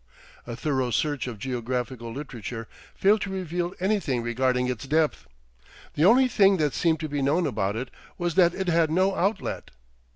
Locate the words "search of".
0.89-1.37